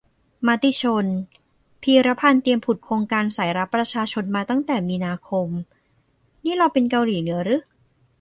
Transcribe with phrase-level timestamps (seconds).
[0.47, 1.05] มติชน
[1.81, 5.49] :"พีระพันธุ์เตรียมผุดโครงการสายลับประชาชนมาตั้งแต่มีนาคม"
[6.43, 7.57] นี่เราเป็นเกาหลีเหนือรึ?